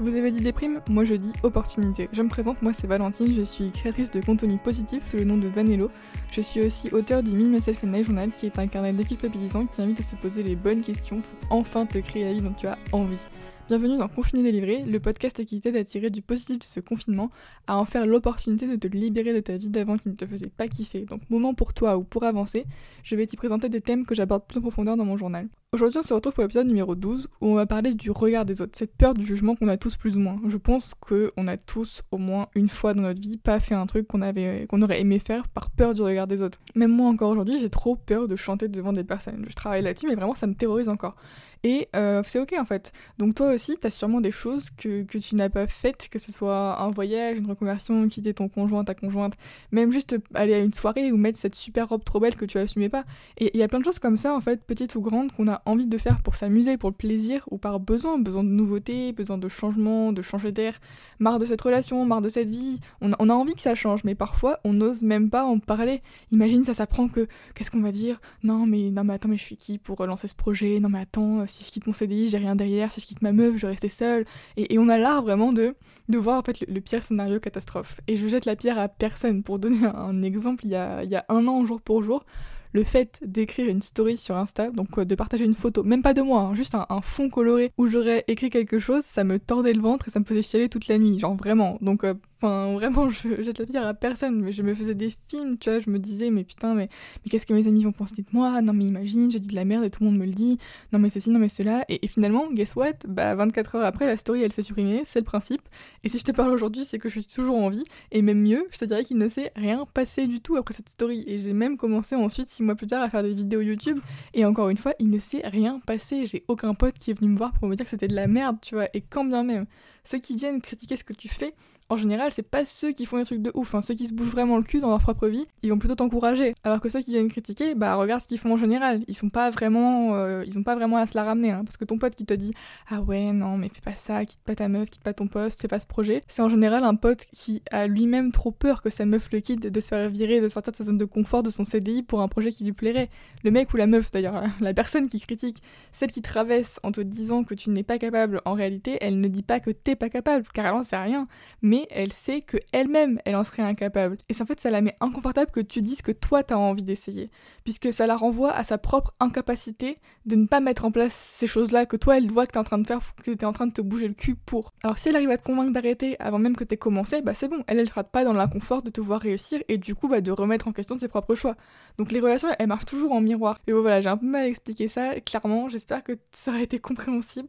Vous 0.00 0.14
avez 0.14 0.30
dit 0.30 0.40
déprime 0.40 0.80
Moi 0.88 1.02
je 1.02 1.14
dis 1.14 1.32
opportunité. 1.42 2.08
Je 2.12 2.22
me 2.22 2.28
présente, 2.28 2.62
moi 2.62 2.72
c'est 2.72 2.86
Valentine, 2.86 3.34
je 3.34 3.42
suis 3.42 3.72
créatrice 3.72 4.12
de 4.12 4.20
contenu 4.20 4.56
positif 4.56 5.04
sous 5.04 5.16
le 5.16 5.24
nom 5.24 5.36
de 5.36 5.48
Vanello. 5.48 5.88
Je 6.30 6.40
suis 6.40 6.64
aussi 6.64 6.88
auteur 6.92 7.20
du 7.24 7.32
Me, 7.32 7.48
Myself 7.48 7.82
and 7.82 7.92
I 7.92 8.04
Journal 8.04 8.30
qui 8.30 8.46
est 8.46 8.56
un 8.60 8.68
carnet 8.68 8.92
déculpabilisant 8.92 9.66
qui 9.66 9.82
invite 9.82 9.98
à 9.98 10.04
se 10.04 10.14
poser 10.14 10.44
les 10.44 10.54
bonnes 10.54 10.82
questions 10.82 11.16
pour 11.16 11.58
enfin 11.58 11.84
te 11.84 11.98
créer 11.98 12.26
la 12.26 12.32
vie 12.32 12.42
dont 12.42 12.52
tu 12.52 12.68
as 12.68 12.78
envie. 12.92 13.26
Bienvenue 13.68 13.98
dans 13.98 14.08
Confiné 14.08 14.42
délivré, 14.42 14.82
le 14.82 14.98
podcast 14.98 15.44
qui 15.44 15.60
t'aide 15.60 15.76
à 15.76 15.84
tirer 15.84 16.08
du 16.08 16.22
positif 16.22 16.58
de 16.58 16.64
ce 16.64 16.80
confinement, 16.80 17.30
à 17.66 17.76
en 17.76 17.84
faire 17.84 18.06
l'opportunité 18.06 18.66
de 18.66 18.76
te 18.76 18.86
libérer 18.86 19.34
de 19.34 19.40
ta 19.40 19.58
vie 19.58 19.68
d'avant 19.68 19.98
qui 19.98 20.08
ne 20.08 20.14
te 20.14 20.24
faisait 20.24 20.48
pas 20.48 20.68
kiffer. 20.68 21.02
Donc 21.02 21.20
moment 21.28 21.52
pour 21.52 21.74
toi 21.74 21.98
ou 21.98 22.02
pour 22.02 22.24
avancer, 22.24 22.64
je 23.02 23.14
vais 23.14 23.26
t'y 23.26 23.36
présenter 23.36 23.68
des 23.68 23.82
thèmes 23.82 24.06
que 24.06 24.14
j'aborde 24.14 24.46
plus 24.46 24.56
en 24.56 24.62
profondeur 24.62 24.96
dans 24.96 25.04
mon 25.04 25.18
journal. 25.18 25.48
Aujourd'hui 25.72 25.98
on 25.98 26.02
se 26.02 26.14
retrouve 26.14 26.32
pour 26.32 26.44
l'épisode 26.44 26.66
numéro 26.66 26.94
12 26.94 27.28
où 27.42 27.46
on 27.46 27.54
va 27.56 27.66
parler 27.66 27.92
du 27.92 28.10
regard 28.10 28.46
des 28.46 28.62
autres, 28.62 28.72
cette 28.74 28.96
peur 28.96 29.12
du 29.12 29.26
jugement 29.26 29.54
qu'on 29.54 29.68
a 29.68 29.76
tous 29.76 29.98
plus 29.98 30.16
ou 30.16 30.20
moins. 30.20 30.40
Je 30.46 30.56
pense 30.56 30.94
qu'on 30.94 31.46
a 31.46 31.58
tous 31.58 32.00
au 32.10 32.16
moins 32.16 32.48
une 32.54 32.70
fois 32.70 32.94
dans 32.94 33.02
notre 33.02 33.20
vie 33.20 33.36
pas 33.36 33.60
fait 33.60 33.74
un 33.74 33.84
truc 33.84 34.08
qu'on 34.08 34.22
avait 34.22 34.66
qu'on 34.70 34.80
aurait 34.80 35.02
aimé 35.02 35.18
faire 35.18 35.46
par 35.46 35.70
peur 35.70 35.92
du 35.92 36.00
regard 36.00 36.26
des 36.26 36.40
autres. 36.40 36.58
Même 36.74 36.92
moi 36.92 37.10
encore 37.10 37.28
aujourd'hui 37.28 37.58
j'ai 37.60 37.68
trop 37.68 37.96
peur 37.96 38.28
de 38.28 38.36
chanter 38.36 38.68
devant 38.68 38.94
des 38.94 39.04
personnes. 39.04 39.44
Je 39.46 39.54
travaille 39.54 39.82
là-dessus 39.82 40.06
mais 40.06 40.14
vraiment 40.14 40.34
ça 40.34 40.46
me 40.46 40.54
terrorise 40.54 40.88
encore. 40.88 41.16
Et 41.64 41.88
euh, 41.96 42.22
c'est 42.26 42.38
ok 42.38 42.54
en 42.58 42.64
fait. 42.64 42.92
Donc 43.18 43.34
toi 43.34 43.52
aussi, 43.52 43.76
t'as 43.80 43.90
sûrement 43.90 44.20
des 44.20 44.30
choses 44.30 44.70
que, 44.70 45.02
que 45.02 45.18
tu 45.18 45.34
n'as 45.34 45.48
pas 45.48 45.66
faites, 45.66 46.08
que 46.08 46.18
ce 46.18 46.30
soit 46.30 46.80
un 46.80 46.90
voyage, 46.90 47.38
une 47.38 47.46
reconversion, 47.46 48.06
quitter 48.08 48.34
ton 48.34 48.48
conjoint, 48.48 48.84
ta 48.84 48.94
conjointe, 48.94 49.34
même 49.72 49.92
juste 49.92 50.16
aller 50.34 50.54
à 50.54 50.60
une 50.60 50.72
soirée 50.72 51.10
ou 51.12 51.16
mettre 51.16 51.38
cette 51.38 51.54
super 51.54 51.88
robe 51.88 52.04
trop 52.04 52.20
belle 52.20 52.36
que 52.36 52.44
tu 52.44 52.58
assumais 52.58 52.88
pas. 52.88 53.04
Et 53.38 53.50
il 53.54 53.60
y 53.60 53.62
a 53.62 53.68
plein 53.68 53.80
de 53.80 53.84
choses 53.84 53.98
comme 53.98 54.16
ça 54.16 54.34
en 54.34 54.40
fait, 54.40 54.62
petites 54.64 54.94
ou 54.94 55.00
grandes, 55.00 55.32
qu'on 55.32 55.48
a 55.48 55.62
envie 55.66 55.86
de 55.86 55.98
faire 55.98 56.22
pour 56.22 56.36
s'amuser, 56.36 56.76
pour 56.76 56.90
le 56.90 56.96
plaisir 56.96 57.44
ou 57.50 57.58
par 57.58 57.80
besoin, 57.80 58.18
besoin 58.18 58.44
de 58.44 58.48
nouveautés, 58.48 59.12
besoin 59.12 59.38
de 59.38 59.48
changement, 59.48 60.12
de 60.12 60.22
changer 60.22 60.52
d'air, 60.52 60.78
marre 61.18 61.38
de 61.38 61.46
cette 61.46 61.60
relation, 61.60 62.04
marre 62.04 62.22
de 62.22 62.28
cette 62.28 62.48
vie. 62.48 62.78
On 63.00 63.12
a, 63.12 63.34
envie 63.38 63.54
que 63.54 63.62
ça 63.62 63.74
change, 63.74 64.04
mais 64.04 64.14
parfois 64.14 64.58
on 64.64 64.72
n'ose 64.72 65.02
même 65.02 65.30
pas 65.30 65.44
en 65.44 65.58
parler. 65.58 66.02
Imagine 66.32 66.64
ça 66.64 66.74
s'apprend 66.74 67.08
que 67.08 67.26
qu'est-ce 67.54 67.70
qu'on 67.70 67.80
va 67.80 67.92
dire? 67.92 68.20
Non 68.42 68.66
mais 68.66 68.90
non 68.90 69.04
mais 69.04 69.14
attends 69.14 69.28
mais 69.28 69.36
je 69.36 69.44
suis 69.44 69.56
qui 69.56 69.78
pour 69.78 70.04
lancer 70.06 70.28
ce 70.28 70.34
projet? 70.34 70.80
Non 70.80 70.88
mais 70.88 71.00
attends 71.00 71.46
si 71.48 71.64
je 71.64 71.70
quitte 71.70 71.86
mon 71.86 71.92
CDI, 71.92 72.28
j'ai 72.28 72.38
rien 72.38 72.56
derrière, 72.56 72.92
si 72.92 73.00
je 73.00 73.06
quitte 73.06 73.22
ma 73.22 73.32
meuf, 73.32 73.56
je 73.56 73.62
vais 73.62 73.72
rester 73.72 73.88
seule. 73.88 74.24
Et, 74.56 74.78
on 74.78 74.88
a 74.88 74.98
l'art 74.98 75.22
vraiment 75.22 75.52
de, 75.52 75.74
de 76.08 76.18
voir 76.18 76.38
en 76.38 76.42
fait 76.42 76.60
le, 76.60 76.80
pire 76.80 77.02
scénario 77.02 77.40
catastrophe. 77.40 78.00
Et 78.06 78.16
je 78.16 78.26
jette 78.28 78.44
la 78.44 78.56
pierre 78.56 78.78
à 78.78 78.88
personne. 78.88 79.42
Pour 79.42 79.58
donner 79.58 79.86
un, 79.86 80.22
exemple, 80.22 80.64
il 80.64 80.70
y, 80.70 80.76
a, 80.76 81.02
il 81.04 81.10
y 81.10 81.16
a 81.16 81.24
un 81.28 81.46
an, 81.46 81.64
jour 81.66 81.80
pour 81.80 82.02
jour, 82.02 82.24
le 82.72 82.84
fait 82.84 83.18
d'écrire 83.22 83.68
une 83.68 83.82
story 83.82 84.16
sur 84.16 84.36
Insta, 84.36 84.70
donc 84.70 84.98
euh, 84.98 85.04
de 85.04 85.14
partager 85.14 85.44
une 85.44 85.54
photo, 85.54 85.82
même 85.82 86.02
pas 86.02 86.14
de 86.14 86.22
moi, 86.22 86.42
hein, 86.42 86.54
juste 86.54 86.74
un, 86.74 87.00
fond 87.00 87.30
coloré 87.30 87.72
où 87.78 87.88
j'aurais 87.88 88.24
écrit 88.28 88.50
quelque 88.50 88.78
chose, 88.78 89.04
ça 89.04 89.24
me 89.24 89.38
tordait 89.38 89.72
le 89.72 89.80
ventre 89.80 90.08
et 90.08 90.10
ça 90.10 90.20
me 90.20 90.24
faisait 90.24 90.42
chialer 90.42 90.68
toute 90.68 90.88
la 90.88 90.98
nuit, 90.98 91.18
genre 91.18 91.34
vraiment. 91.34 91.78
Donc 91.80 92.04
euh, 92.04 92.14
Enfin, 92.40 92.72
vraiment, 92.74 93.10
je 93.10 93.42
jette 93.42 93.58
la 93.58 93.66
pierre 93.66 93.86
à 93.86 93.94
personne, 93.94 94.40
mais 94.40 94.52
je 94.52 94.62
me 94.62 94.72
faisais 94.72 94.94
des 94.94 95.12
films, 95.28 95.58
tu 95.58 95.70
vois, 95.70 95.80
je 95.80 95.90
me 95.90 95.98
disais, 95.98 96.30
mais 96.30 96.44
putain, 96.44 96.72
mais, 96.74 96.88
qu'est-ce 97.28 97.46
que 97.46 97.52
mes 97.52 97.66
amis 97.66 97.82
vont 97.82 97.90
penser 97.90 98.22
de 98.22 98.28
moi? 98.30 98.62
Non, 98.62 98.72
mais 98.72 98.84
imagine, 98.84 99.28
j'ai 99.28 99.40
dit 99.40 99.48
de 99.48 99.56
la 99.56 99.64
merde 99.64 99.82
et 99.82 99.90
tout 99.90 100.04
le 100.04 100.10
monde 100.10 100.18
me 100.18 100.24
le 100.24 100.32
dit. 100.32 100.56
Non, 100.92 101.00
mais 101.00 101.10
ceci, 101.10 101.30
non, 101.30 101.40
mais 101.40 101.48
cela. 101.48 101.84
Et, 101.88 102.06
finalement, 102.06 102.48
guess 102.52 102.76
what? 102.76 102.92
Bah, 103.08 103.34
24 103.34 103.74
heures 103.74 103.84
après, 103.84 104.06
la 104.06 104.16
story, 104.16 104.42
elle 104.42 104.52
s'est 104.52 104.62
supprimée, 104.62 105.02
c'est 105.04 105.18
le 105.18 105.24
principe. 105.24 105.62
Et 106.04 106.08
si 106.08 106.18
je 106.18 106.24
te 106.24 106.30
parle 106.30 106.52
aujourd'hui, 106.52 106.84
c'est 106.84 107.00
que 107.00 107.08
je 107.08 107.18
suis 107.18 107.34
toujours 107.34 107.56
en 107.56 107.70
vie. 107.70 107.82
Et 108.12 108.22
même 108.22 108.40
mieux, 108.40 108.68
je 108.70 108.78
te 108.78 108.84
dirais 108.84 109.02
qu'il 109.02 109.18
ne 109.18 109.28
s'est 109.28 109.50
rien 109.56 109.84
passé 109.92 110.28
du 110.28 110.40
tout 110.40 110.54
après 110.54 110.74
cette 110.74 110.90
story. 110.90 111.24
Et 111.26 111.38
j'ai 111.38 111.52
même 111.52 111.76
commencé 111.76 112.14
ensuite, 112.14 112.50
six 112.50 112.62
mois 112.62 112.76
plus 112.76 112.86
tard, 112.86 113.02
à 113.02 113.10
faire 113.10 113.24
des 113.24 113.34
vidéos 113.34 113.62
YouTube. 113.62 113.98
Et 114.32 114.44
encore 114.44 114.68
une 114.68 114.76
fois, 114.76 114.92
il 115.00 115.10
ne 115.10 115.18
s'est 115.18 115.42
rien 115.44 115.80
passé. 115.80 116.24
J'ai 116.24 116.44
aucun 116.46 116.74
pote 116.74 116.98
qui 116.98 117.10
est 117.10 117.14
venu 117.14 117.32
me 117.32 117.36
voir 117.36 117.52
pour 117.52 117.66
me 117.66 117.74
dire 117.74 117.84
que 117.84 117.90
c'était 117.90 118.06
de 118.06 118.14
la 118.14 118.28
merde, 118.28 118.58
tu 118.62 118.76
vois. 118.76 118.86
Et 118.94 119.00
quand 119.00 119.24
bien 119.24 119.42
même, 119.42 119.66
ceux 120.04 120.18
qui 120.18 120.36
viennent 120.36 120.60
critiquer 120.60 120.94
ce 120.94 121.04
que 121.04 121.12
tu 121.12 121.28
fais, 121.28 121.52
en 121.90 121.96
général, 121.96 122.32
c'est 122.32 122.42
pas 122.42 122.66
ceux 122.66 122.92
qui 122.92 123.06
font 123.06 123.16
des 123.16 123.24
trucs 123.24 123.40
de 123.40 123.50
ouf, 123.54 123.74
hein. 123.74 123.80
ceux 123.80 123.94
qui 123.94 124.06
se 124.06 124.12
bougent 124.12 124.30
vraiment 124.30 124.58
le 124.58 124.62
cul 124.62 124.80
dans 124.80 124.90
leur 124.90 125.00
propre 125.00 125.26
vie, 125.26 125.46
ils 125.62 125.70
vont 125.70 125.78
plutôt 125.78 125.94
t'encourager. 125.94 126.54
Alors 126.62 126.80
que 126.80 126.88
ceux 126.88 127.00
qui 127.00 127.12
viennent 127.12 127.28
critiquer, 127.28 127.74
bah 127.74 127.94
regarde 127.94 128.20
ce 128.20 128.26
qu'ils 128.26 128.38
font 128.38 128.52
en 128.52 128.56
général, 128.58 129.02
ils 129.08 129.14
sont 129.14 129.30
pas 129.30 129.50
vraiment, 129.50 130.14
euh, 130.14 130.44
ils 130.46 130.58
ont 130.58 130.62
pas 130.62 130.74
vraiment 130.74 130.98
à 130.98 131.06
se 131.06 131.16
la 131.16 131.24
ramener, 131.24 131.50
hein. 131.50 131.64
parce 131.64 131.76
que 131.76 131.84
ton 131.84 131.98
pote 131.98 132.14
qui 132.14 132.26
te 132.26 132.34
dit 132.34 132.52
ah 132.90 133.00
ouais 133.00 133.32
non 133.32 133.56
mais 133.56 133.68
fais 133.70 133.80
pas 133.80 133.94
ça, 133.94 134.24
quitte 134.26 134.40
pas 134.44 134.54
ta 134.54 134.68
meuf, 134.68 134.90
quitte 134.90 135.02
pas 135.02 135.14
ton 135.14 135.28
poste, 135.28 135.62
fais 135.62 135.68
pas 135.68 135.80
ce 135.80 135.86
projet, 135.86 136.22
c'est 136.28 136.42
en 136.42 136.50
général 136.50 136.84
un 136.84 136.94
pote 136.94 137.24
qui 137.32 137.62
a 137.70 137.86
lui-même 137.86 138.32
trop 138.32 138.50
peur 138.50 138.82
que 138.82 138.90
sa 138.90 139.06
meuf 139.06 139.28
le 139.32 139.40
quitte, 139.40 139.60
de 139.60 139.80
se 139.80 139.88
faire 139.88 140.10
virer, 140.10 140.40
de 140.40 140.48
sortir 140.48 140.72
de 140.72 140.76
sa 140.76 140.84
zone 140.84 140.98
de 140.98 141.04
confort, 141.06 141.42
de 141.42 141.50
son 141.50 141.64
CDI 141.64 142.02
pour 142.02 142.20
un 142.20 142.28
projet 142.28 142.52
qui 142.52 142.64
lui 142.64 142.72
plairait. 142.72 143.08
Le 143.44 143.50
mec 143.50 143.72
ou 143.72 143.76
la 143.78 143.86
meuf 143.86 144.10
d'ailleurs, 144.10 144.42
la 144.60 144.74
personne 144.74 145.06
qui 145.06 145.20
critique, 145.20 145.62
celle 145.92 146.10
qui 146.10 146.20
traverse 146.22 146.80
en 146.82 146.92
te 146.92 147.00
disant 147.00 147.44
que 147.44 147.54
tu 147.54 147.70
n'es 147.70 147.82
pas 147.82 147.98
capable, 147.98 148.42
en 148.44 148.52
réalité, 148.52 148.98
elle 149.00 149.20
ne 149.20 149.28
dit 149.28 149.42
pas 149.42 149.60
que 149.60 149.70
t'es 149.70 149.96
pas 149.96 150.10
capable, 150.10 150.46
car 150.52 150.66
elle 150.66 150.74
en 150.74 150.82
sait 150.82 150.96
rien, 150.96 151.26
mais 151.62 151.77
elle 151.90 152.12
sait 152.12 152.40
que 152.40 152.56
elle-même, 152.72 153.20
elle 153.24 153.36
en 153.36 153.44
serait 153.44 153.62
incapable. 153.62 154.18
Et 154.28 154.40
en 154.40 154.46
fait, 154.46 154.60
ça 154.60 154.70
la 154.70 154.80
met 154.80 154.94
inconfortable 155.00 155.50
que 155.50 155.60
tu 155.60 155.82
dises 155.82 156.02
que 156.02 156.12
toi, 156.12 156.42
t'as 156.42 156.56
envie 156.56 156.82
d'essayer. 156.82 157.30
Puisque 157.64 157.92
ça 157.92 158.06
la 158.06 158.16
renvoie 158.16 158.52
à 158.52 158.64
sa 158.64 158.78
propre 158.78 159.12
incapacité 159.20 159.98
de 160.26 160.36
ne 160.36 160.46
pas 160.46 160.60
mettre 160.60 160.84
en 160.84 160.90
place 160.90 161.14
ces 161.36 161.46
choses-là 161.46 161.86
que 161.86 161.96
toi, 161.96 162.16
elle 162.16 162.30
voit 162.30 162.46
que 162.46 162.52
t'es 162.52 162.58
en 162.58 162.64
train 162.64 162.78
de 162.78 162.86
faire, 162.86 163.00
que 163.22 163.30
t'es 163.30 163.46
en 163.46 163.52
train 163.52 163.66
de 163.66 163.72
te 163.72 163.80
bouger 163.80 164.08
le 164.08 164.14
cul 164.14 164.34
pour. 164.34 164.72
Alors 164.84 164.98
si 164.98 165.08
elle 165.08 165.16
arrive 165.16 165.30
à 165.30 165.36
te 165.36 165.42
convaincre 165.42 165.72
d'arrêter 165.72 166.16
avant 166.20 166.38
même 166.38 166.54
que 166.54 166.62
t'aies 166.62 166.76
commencé, 166.76 167.20
bah 167.20 167.34
c'est 167.34 167.48
bon. 167.48 167.64
Elle, 167.66 167.80
elle 167.80 167.90
rate 167.90 168.10
pas 168.12 168.24
dans 168.24 168.32
l'inconfort 168.32 168.82
de 168.82 168.90
te 168.90 169.00
voir 169.00 169.20
réussir 169.20 169.60
et 169.68 169.76
du 169.76 169.94
coup, 169.94 170.06
bah 170.06 170.20
de 170.20 170.30
remettre 170.30 170.68
en 170.68 170.72
question 170.72 170.96
ses 170.98 171.08
propres 171.08 171.34
choix. 171.34 171.56
Donc 171.98 172.12
les 172.12 172.20
relations, 172.20 172.48
elles 172.58 172.68
marchent 172.68 172.86
toujours 172.86 173.12
en 173.12 173.20
miroir. 173.20 173.58
Et 173.66 173.72
voilà, 173.72 174.00
j'ai 174.00 174.08
un 174.08 174.16
peu 174.16 174.26
mal 174.26 174.46
expliqué 174.46 174.86
ça, 174.86 175.18
clairement. 175.20 175.68
J'espère 175.68 176.04
que 176.04 176.12
ça 176.32 176.52
aurait 176.52 176.62
été 176.62 176.78
compréhensible. 176.78 177.48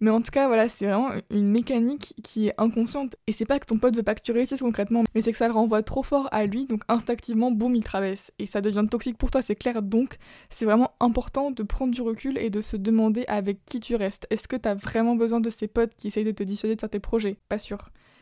Mais 0.00 0.10
en 0.10 0.22
tout 0.22 0.30
cas, 0.30 0.46
voilà, 0.46 0.68
c'est 0.70 0.86
vraiment 0.86 1.10
une 1.28 1.50
mécanique 1.50 2.14
qui 2.24 2.48
est 2.48 2.54
inconsciente. 2.56 3.16
Et 3.26 3.32
c'est 3.32 3.44
pas 3.44 3.58
que 3.58 3.66
ton 3.66 3.78
pote 3.78 3.94
veut 3.94 4.02
pas 4.02 4.14
que 4.14 4.22
tu 4.22 4.32
réussisses 4.32 4.60
concrètement, 4.60 5.04
mais 5.14 5.20
c'est 5.20 5.30
que 5.30 5.36
ça 5.36 5.46
le 5.46 5.52
renvoie 5.52 5.82
trop 5.82 6.02
fort 6.02 6.28
à 6.32 6.46
lui, 6.46 6.64
donc 6.64 6.82
instinctivement, 6.88 7.50
boum, 7.50 7.74
il 7.74 7.84
traverse. 7.84 8.32
Et 8.38 8.46
ça 8.46 8.62
devient 8.62 8.86
toxique 8.90 9.18
pour 9.18 9.30
toi, 9.30 9.42
c'est 9.42 9.56
clair. 9.56 9.82
Donc, 9.82 10.16
c'est 10.48 10.64
vraiment 10.64 10.92
important 11.00 11.50
de 11.50 11.62
prendre 11.62 11.92
du 11.92 12.00
recul 12.00 12.38
et 12.38 12.48
de 12.48 12.62
se 12.62 12.78
demander 12.78 13.24
avec 13.28 13.64
qui 13.66 13.78
tu 13.80 13.94
restes. 13.94 14.26
Est-ce 14.30 14.48
que 14.48 14.56
t'as 14.56 14.74
vraiment 14.74 15.16
besoin 15.16 15.40
de 15.40 15.50
ces 15.50 15.68
potes 15.68 15.94
qui 15.94 16.06
essayent 16.08 16.24
de 16.24 16.30
te 16.30 16.42
dissuader 16.42 16.69
faire 16.76 16.90
tes 16.90 17.00
projets 17.00 17.38
Pas 17.48 17.58
sûr 17.58 17.78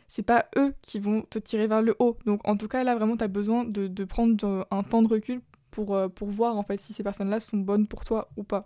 c'est 0.09 0.22
pas 0.22 0.47
eux 0.56 0.75
qui 0.82 0.98
vont 0.98 1.22
te 1.22 1.38
tirer 1.38 1.69
vers 1.69 1.82
le 1.82 1.94
haut. 1.98 2.16
Donc 2.25 2.41
en 2.48 2.56
tout 2.56 2.66
cas 2.66 2.82
là 2.82 2.97
vraiment 2.97 3.16
t'as 3.16 3.28
besoin 3.28 3.64
de, 3.64 4.04
prendre 4.04 4.66
un 4.70 4.82
temps 4.82 5.03
de 5.03 5.09
recul 5.09 5.42
pour, 5.70 5.94
euh, 5.94 6.09
pour 6.09 6.28
voir 6.28 6.56
en 6.56 6.62
fait 6.62 6.81
si 6.81 6.92
ces 6.92 7.03
personnes-là 7.03 7.41
sont 7.41 7.59
bonnes 7.59 7.86
pour 7.86 8.04
toi 8.04 8.31
ou 8.36 8.42
pas. 8.42 8.64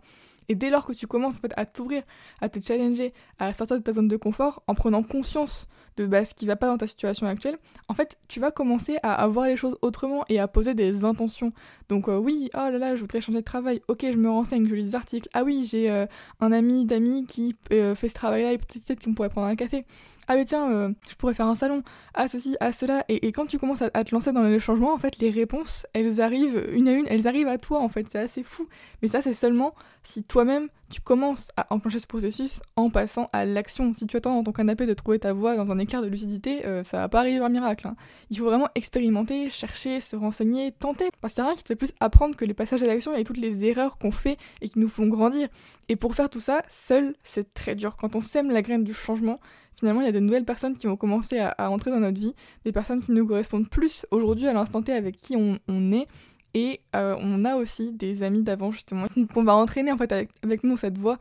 Et 0.49 0.55
dès 0.55 0.71
lors 0.71 0.87
que 0.87 0.93
tu 0.93 1.07
commences 1.07 1.37
en 1.37 1.41
fait, 1.41 1.53
à 1.57 1.67
t'ouvrir, 1.67 2.03
à 2.41 2.49
te 2.49 2.65
challenger, 2.65 3.13
à 3.39 3.53
sortir 3.53 3.77
de 3.77 3.83
ta 3.83 3.93
zone 3.93 4.09
de 4.09 4.17
confort, 4.17 4.63
en 4.67 4.75
prenant 4.75 5.03
conscience 5.03 5.69
de 5.97 6.07
bah, 6.07 6.25
ce 6.25 6.35
qui 6.35 6.47
va 6.47 6.57
pas 6.57 6.67
dans 6.67 6.79
ta 6.79 6.87
situation 6.87 7.27
actuelle, 7.27 7.59
en 7.89 7.95
fait, 7.95 8.19
tu 8.29 8.41
vas 8.41 8.51
commencer 8.51 8.99
à, 9.03 9.27
voir 9.27 9.47
les 9.47 9.57
choses 9.57 9.77
autrement 9.83 10.25
et 10.29 10.39
à 10.39 10.49
poser 10.49 10.75
des 10.75 11.05
intentions. 11.05 11.53
Donc 11.89 12.09
euh, 12.09 12.17
oui, 12.17 12.51
oh 12.55 12.59
là 12.59 12.79
là, 12.79 12.97
je 12.97 13.01
voudrais 13.01 13.21
changer 13.21 13.41
de 13.41 13.45
travail. 13.45 13.83
Ok, 13.89 14.01
je 14.03 14.17
me 14.17 14.31
renseigne, 14.31 14.67
je 14.67 14.75
lis 14.75 14.85
des 14.85 14.95
articles. 14.95 15.29
Ah 15.35 15.45
oui, 15.45 15.67
j'ai 15.69 15.91
euh, 15.91 16.07
un 16.41 16.53
ami 16.53 16.87
d'amis 16.87 17.27
qui 17.27 17.57
euh, 17.73 17.95
fait 17.95 18.09
ce 18.09 18.15
travail-là 18.15 18.53
et 18.53 18.59
peut-être 18.59 19.05
qu'on 19.05 19.15
pourrait 19.15 19.29
prendre 19.29 19.47
un 19.47 19.57
café. 19.57 19.85
Ah 20.29 20.37
mais 20.37 20.45
tiens, 20.45 20.95
je 21.09 21.17
pourrais 21.17 21.35
faire 21.35 21.49
un 21.49 21.57
salon. 21.57 21.83
Ah 22.15 22.29
ceci, 22.29 22.57
ah 22.61 22.73
cela. 22.73 23.05
Et, 23.09 23.33
quand 23.33 23.47
tu 23.47 23.59
commences 23.59 23.83
à, 23.83 23.91
à, 23.93 24.05
te 24.05 24.15
lancer 24.15 24.31
dans 24.31 24.45
les 24.45 24.61
changements, 24.61 24.95
en 24.95 24.99
fait, 24.99 25.19
les 25.19 25.31
réponses, 25.31 25.85
elles 25.95 26.21
arrivent 26.21 26.65
une 26.73 26.87
à 26.87 26.93
une, 26.93 27.07
elles 27.09 27.27
arrivent 27.27 27.49
à 27.49 27.59
toi 27.59 27.81
en 27.81 27.89
fait. 27.89 28.07
C'est 28.11 28.21
assez 28.21 28.45
fou. 28.45 28.69
Mais 29.03 29.09
ça, 29.09 29.21
c'est 29.21 29.35
seulement 29.35 29.75
si 30.05 30.23
toi-même 30.23 30.69
tu 30.93 31.01
commences 31.01 31.51
à 31.57 31.67
enclencher 31.73 31.99
ce 31.99 32.07
processus 32.07 32.61
en 32.77 32.91
passant 32.91 33.31
à 33.33 33.47
l'action. 33.47 33.95
Si 33.95 34.07
tu 34.07 34.17
attends 34.17 34.35
dans 34.35 34.45
ton 34.45 34.53
canapé 34.53 34.85
de 34.85 34.93
trouver 34.93 35.19
ta 35.19 35.33
voie 35.33 35.57
dans 35.57 35.73
un 35.73 35.79
éclair 35.79 36.03
de 36.03 36.07
lucidité, 36.07 36.67
euh, 36.67 36.85
ça 36.85 36.99
va 36.99 37.09
pas 37.09 37.21
arriver 37.21 37.39
un 37.39 37.49
miracle. 37.49 37.89
Hein. 37.89 37.97
Il 38.31 38.39
faut 38.39 38.45
vraiment 38.45 38.69
expérimenter, 38.75 39.49
chercher, 39.49 40.01
se 40.01 40.17
renseigner, 40.17 40.71
tenter. 40.71 41.09
Parce 41.23 41.33
qu'il 41.33 41.43
n'y 41.43 41.47
a 41.47 41.51
rien 41.51 41.57
qui 41.57 41.65
te 41.65 41.69
fait 41.69 41.77
plus 41.77 41.93
apprendre 42.01 42.37
que 42.37 42.45
les 42.45 42.53
passages 42.53 42.83
à 42.83 42.87
l'action 42.87 43.15
et 43.15 43.25
toutes 43.25 43.39
les 43.39 43.65
erreurs 43.65 43.97
qu'on 43.97 44.13
fait 44.13 44.37
et 44.61 44.69
qui 44.69 44.79
nous 44.79 44.89
font 44.89 45.07
grandir. 45.07 45.49
Et 45.89 45.97
pour 45.97 46.15
faire 46.15 46.29
tout 46.29 46.41
ça, 46.41 46.63
seul, 46.69 47.17
c'est 47.23 47.55
très 47.55 47.75
dur. 47.75 47.97
Quand 47.97 48.15
on 48.15 48.21
sème 48.21 48.51
la 48.51 48.61
graine 48.61 48.85
du 48.85 48.93
changement, 48.93 49.41
finalement, 49.79 50.03
il 50.03 50.05
y 50.05 50.11
a 50.11 50.13
de 50.13 50.21
nouvelles 50.21 50.45
personnes 50.45 50.77
qui 50.77 50.87
vont 50.87 50.97
commencer 50.97 51.39
à, 51.39 51.71
entrer 51.71 51.91
dans 51.91 52.01
notre 52.01 52.21
vie, 52.21 52.35
des 52.67 52.73
personnes 52.73 53.01
qui 53.01 53.13
nous 53.13 53.27
correspondent 53.27 53.69
plus 53.69 54.05
aujourd'hui 54.11 54.47
à 54.47 54.53
l'instant 54.53 54.83
T 54.83 54.93
avec 54.93 55.17
qui 55.17 55.37
on 55.37 55.93
est 55.93 56.07
et 56.55 56.81
euh, 56.95 57.17
on 57.19 57.45
a 57.45 57.57
aussi 57.57 57.93
des 57.93 58.23
amis 58.23 58.43
d'avant 58.43 58.71
justement 58.71 59.07
qu'on 59.35 59.45
va 59.45 59.55
entraîner 59.55 59.93
en 59.93 59.99
fait 59.99 60.13
avec, 60.13 60.31
avec 60.43 60.65
nous 60.65 60.77
cette 60.77 60.99
voix. 60.99 61.19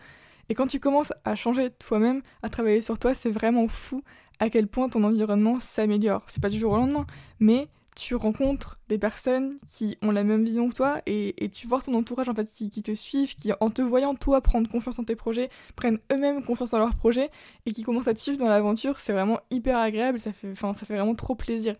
Et 0.49 0.53
quand 0.53 0.67
tu 0.67 0.79
commences 0.79 1.13
à 1.23 1.35
changer 1.35 1.69
toi-même, 1.69 2.21
à 2.43 2.49
travailler 2.49 2.81
sur 2.81 2.99
toi, 2.99 3.13
c'est 3.15 3.29
vraiment 3.29 3.67
fou 3.67 4.03
à 4.39 4.49
quel 4.49 4.67
point 4.67 4.89
ton 4.89 5.03
environnement 5.03 5.59
s'améliore. 5.59 6.23
C'est 6.27 6.41
pas 6.41 6.49
du 6.49 6.59
jour 6.59 6.73
au 6.73 6.77
lendemain, 6.77 7.05
mais 7.39 7.69
tu 7.95 8.15
rencontres 8.15 8.79
des 8.89 8.97
personnes 8.97 9.57
qui 9.67 9.97
ont 10.01 10.11
la 10.11 10.23
même 10.23 10.43
vision 10.43 10.69
que 10.69 10.73
toi 10.73 11.01
et, 11.05 11.49
tu 11.53 11.67
vois 11.67 11.81
ton 11.81 11.93
entourage 11.93 12.29
en 12.29 12.33
fait 12.33 12.49
qui, 12.49 12.69
te 12.69 12.93
suivent, 12.93 13.35
qui 13.35 13.51
en 13.59 13.69
te 13.69 13.81
voyant 13.81 14.15
toi 14.15 14.41
prendre 14.41 14.69
confiance 14.69 14.97
en 14.99 15.03
tes 15.03 15.15
projets, 15.15 15.49
prennent 15.75 15.99
eux-mêmes 16.11 16.43
confiance 16.43 16.73
en 16.73 16.79
leurs 16.79 16.95
projets 16.95 17.29
et 17.65 17.73
qui 17.73 17.83
commencent 17.83 18.07
à 18.07 18.13
te 18.13 18.19
suivre 18.19 18.37
dans 18.37 18.47
l'aventure. 18.47 18.99
C'est 18.99 19.13
vraiment 19.13 19.39
hyper 19.51 19.77
agréable, 19.77 20.19
ça 20.19 20.31
fait, 20.31 20.55
ça 20.55 20.73
fait 20.73 20.95
vraiment 20.95 21.15
trop 21.15 21.35
plaisir. 21.35 21.75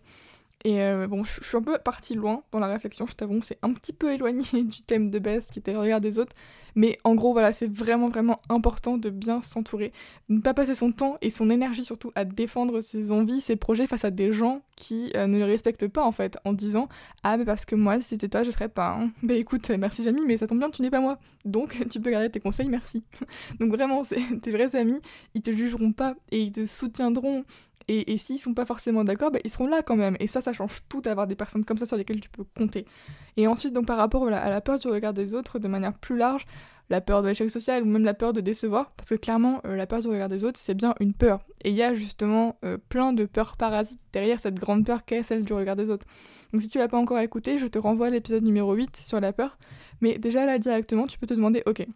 Et 0.64 0.80
euh, 0.80 1.06
bon, 1.08 1.24
je 1.24 1.42
suis 1.42 1.56
un 1.56 1.62
peu 1.62 1.76
partie 1.78 2.14
loin 2.14 2.42
dans 2.52 2.60
la 2.60 2.68
réflexion, 2.68 3.06
je 3.06 3.14
t'avoue, 3.14 3.40
c'est 3.42 3.58
un 3.62 3.72
petit 3.72 3.92
peu 3.92 4.12
éloigné 4.12 4.44
du 4.52 4.82
thème 4.82 5.10
de 5.10 5.18
base 5.18 5.46
qui 5.50 5.58
était 5.58 5.72
le 5.72 5.80
regard 5.80 6.00
des 6.00 6.18
autres. 6.18 6.34
Mais 6.74 6.98
en 7.04 7.14
gros, 7.14 7.32
voilà, 7.32 7.52
c'est 7.52 7.70
vraiment, 7.70 8.08
vraiment 8.08 8.40
important 8.48 8.96
de 8.96 9.10
bien 9.10 9.42
s'entourer, 9.42 9.92
de 10.28 10.36
ne 10.36 10.40
pas 10.40 10.54
passer 10.54 10.74
son 10.74 10.92
temps 10.92 11.18
et 11.20 11.30
son 11.30 11.50
énergie 11.50 11.84
surtout 11.84 12.12
à 12.14 12.24
défendre 12.24 12.80
ses 12.80 13.12
envies, 13.12 13.40
ses 13.40 13.56
projets 13.56 13.86
face 13.86 14.04
à 14.04 14.10
des 14.10 14.32
gens 14.32 14.62
qui 14.76 15.12
euh, 15.16 15.26
ne 15.26 15.38
le 15.38 15.44
respectent 15.44 15.88
pas 15.88 16.04
en 16.04 16.12
fait, 16.12 16.38
en 16.44 16.52
disant 16.52 16.88
Ah, 17.24 17.36
mais 17.36 17.44
parce 17.44 17.64
que 17.64 17.74
moi, 17.74 18.00
si 18.00 18.10
c'était 18.10 18.28
toi, 18.28 18.42
je 18.42 18.50
ferais 18.52 18.68
pas. 18.68 18.96
Hein. 18.98 19.10
Bah 19.22 19.34
écoute, 19.34 19.68
merci 19.70 20.02
Jamie, 20.02 20.24
mais 20.26 20.36
ça 20.36 20.46
tombe 20.46 20.60
bien, 20.60 20.70
tu 20.70 20.80
n'es 20.80 20.90
pas 20.90 21.00
moi. 21.00 21.18
Donc 21.44 21.78
tu 21.90 22.00
peux 22.00 22.10
garder 22.10 22.30
tes 22.30 22.40
conseils, 22.40 22.68
merci. 22.68 23.04
Donc 23.60 23.70
vraiment, 23.70 24.02
tes 24.42 24.50
vrais 24.50 24.74
amis, 24.76 25.00
ils 25.34 25.42
te 25.42 25.52
jugeront 25.52 25.92
pas 25.92 26.14
et 26.30 26.40
ils 26.40 26.52
te 26.52 26.64
soutiendront 26.64 27.44
et, 27.88 28.16
s'ils 28.18 28.38
sont 28.38 28.54
pas 28.54 28.64
forcément 28.64 29.04
d'accord, 29.04 29.30
bah, 29.30 29.38
ils 29.44 29.50
seront 29.50 29.66
là 29.66 29.82
quand 29.82 29.96
même. 29.96 30.16
Et 30.20 30.26
ça, 30.26 30.40
ça 30.40 30.52
change 30.52 30.82
tout 30.88 31.00
d'avoir 31.00 31.26
des 31.26 31.34
personnes 31.34 31.64
comme 31.64 31.78
ça 31.78 31.86
sur 31.86 31.96
lesquelles 31.96 32.20
tu 32.20 32.30
peux 32.30 32.44
compter. 32.56 32.86
Et 33.36 33.46
ensuite, 33.46 33.72
donc 33.72 33.86
par 33.86 33.96
rapport 33.96 34.26
à 34.28 34.50
la 34.50 34.60
peur 34.60 34.78
du 34.78 34.88
regard 34.88 35.12
des 35.12 35.34
autres, 35.34 35.58
de 35.58 35.68
manière 35.68 35.94
plus 35.94 36.16
large, 36.16 36.46
la 36.90 37.00
peur 37.00 37.22
de 37.22 37.28
l'échec 37.28 37.50
social 37.50 37.82
ou 37.82 37.86
même 37.86 38.04
la 38.04 38.14
peur 38.14 38.32
de 38.32 38.40
décevoir, 38.40 38.92
parce 38.92 39.08
que 39.08 39.14
clairement, 39.14 39.60
euh, 39.64 39.76
la 39.76 39.86
peur 39.86 40.00
du 40.00 40.08
regard 40.08 40.28
des 40.28 40.44
autres, 40.44 40.60
c'est 40.62 40.74
bien 40.74 40.94
une 41.00 41.14
peur. 41.14 41.40
Et 41.64 41.70
il 41.70 41.76
y 41.76 41.82
a 41.82 41.94
justement 41.94 42.58
euh, 42.64 42.76
plein 42.88 43.12
de 43.12 43.24
peurs 43.24 43.56
parasites 43.56 44.00
derrière 44.12 44.40
cette 44.40 44.56
grande 44.56 44.84
peur 44.84 45.04
qu'est 45.04 45.22
celle 45.22 45.42
du 45.42 45.52
regard 45.54 45.74
des 45.74 45.90
autres. 45.90 46.06
Donc 46.52 46.60
si 46.60 46.68
tu 46.68 46.78
l'as 46.78 46.88
pas 46.88 46.98
encore 46.98 47.18
écouté, 47.18 47.58
je 47.58 47.66
te 47.66 47.78
renvoie 47.78 48.08
à 48.08 48.10
l'épisode 48.10 48.44
numéro 48.44 48.74
8 48.74 48.96
sur 48.96 49.20
la 49.20 49.32
peur. 49.32 49.58
Mais 50.02 50.18
déjà 50.18 50.44
là, 50.44 50.58
directement, 50.58 51.06
tu 51.06 51.18
peux 51.18 51.26
te 51.26 51.34
demander, 51.34 51.62
ok, 51.66 51.86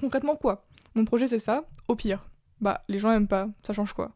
concrètement 0.00 0.36
quoi? 0.36 0.64
Mon 0.94 1.04
projet 1.04 1.26
c'est 1.26 1.40
ça, 1.40 1.64
au 1.88 1.96
pire. 1.96 2.28
Bah, 2.60 2.82
les 2.88 3.00
gens 3.00 3.10
aiment 3.10 3.28
pas, 3.28 3.48
ça 3.62 3.72
change 3.72 3.94
quoi? 3.94 4.12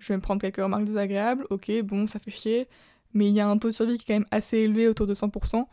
Je 0.00 0.08
vais 0.08 0.16
me 0.16 0.22
prendre 0.22 0.40
quelques 0.40 0.56
remarques 0.56 0.84
désagréables, 0.84 1.46
ok, 1.50 1.70
bon, 1.82 2.06
ça 2.06 2.18
fait 2.18 2.30
chier, 2.30 2.68
mais 3.14 3.28
il 3.28 3.34
y 3.34 3.40
a 3.40 3.46
un 3.46 3.58
taux 3.58 3.68
de 3.68 3.74
survie 3.74 3.96
qui 3.96 4.02
est 4.02 4.06
quand 4.06 4.20
même 4.20 4.28
assez 4.30 4.58
élevé, 4.58 4.88
autour 4.88 5.06
de 5.06 5.14
100%. 5.14 5.66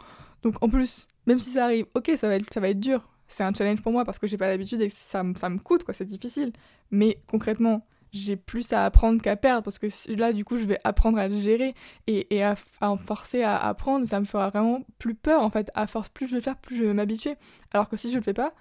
Donc 0.44 0.56
en 0.62 0.70
plus, 0.70 1.08
même 1.26 1.40
si 1.40 1.52
ça 1.52 1.66
arrive, 1.66 1.86
ok, 1.96 2.12
ça 2.18 2.28
va 2.28 2.36
être, 2.36 2.54
ça 2.54 2.60
va 2.60 2.70
être 2.70 2.80
dur, 2.80 3.10
c'est 3.28 3.44
un 3.44 3.54
challenge 3.54 3.82
pour 3.82 3.92
moi 3.92 4.06
parce 4.06 4.20
que 4.20 4.28
j'ai 4.28 4.38
pas 4.38 4.50
l'habitude 4.50 4.82
et 4.82 4.90
ça, 4.90 5.24
ça 5.36 5.50
me 5.50 5.58
coûte, 5.58 5.84
quoi, 5.84 5.94
c'est 5.94 6.06
difficile. 6.06 6.54
Mais 6.92 7.20
concrètement, 7.28 7.86
j'ai 8.12 8.36
plus 8.36 8.72
à 8.74 8.86
apprendre 8.86 9.22
qu'à 9.22 9.36
perdre 9.36 9.64
parce 9.64 9.80
que 9.80 9.88
là, 10.14 10.32
du 10.32 10.46
coup, 10.46 10.58
je 10.58 10.66
vais 10.66 10.80
apprendre 10.84 11.18
à 11.18 11.28
le 11.28 11.36
gérer 11.36 11.76
et, 12.08 12.44
à, 12.44 12.56
à 12.82 12.98
forcer 12.98 13.44
à 13.44 13.58
apprendre, 13.58 14.08
ça 14.08 14.20
me 14.20 14.26
fera 14.26 14.50
vraiment 14.50 14.82
plus 14.98 15.16
peur 15.16 15.44
en 15.44 15.50
fait. 15.50 15.70
À 15.76 15.88
force, 15.88 16.10
plus 16.10 16.28
je 16.28 16.32
vais 16.32 16.38
le 16.38 16.44
faire, 16.44 16.58
plus 16.58 16.78
je 16.78 16.84
vais 16.84 16.94
m'habituer. 16.94 17.36
Alors 17.74 17.90
que 17.90 17.98
si 17.98 18.12
je 18.12 18.18
le 18.18 18.24
fais 18.24 18.34
pas, 18.34 18.54